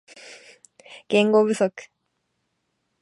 [1.09, 1.69] 言語不足